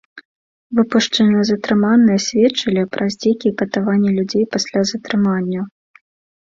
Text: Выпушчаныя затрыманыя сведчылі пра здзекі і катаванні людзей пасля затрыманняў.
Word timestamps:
Выпушчаныя 0.77 1.43
затрыманыя 1.49 2.23
сведчылі 2.29 2.87
пра 2.97 3.05
здзекі 3.17 3.45
і 3.53 3.55
катаванні 3.61 4.17
людзей 4.19 4.45
пасля 4.59 4.79
затрыманняў. 4.97 5.65